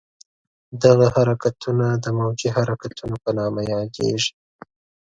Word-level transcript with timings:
دغه 0.83 1.05
حرکتونه 1.15 1.85
د 2.03 2.05
موجي 2.17 2.49
حرکتونو 2.57 3.15
په 3.23 3.29
نامه 3.37 3.61
یادېږي. 3.73 4.31